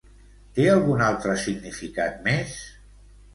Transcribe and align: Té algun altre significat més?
Té 0.53 0.63
algun 0.75 1.03
altre 1.07 1.35
significat 1.43 2.17
més? 2.29 2.57